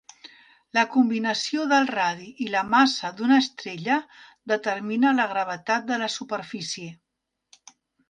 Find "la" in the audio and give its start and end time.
0.77-0.83, 2.55-2.65, 5.21-5.31, 6.07-6.13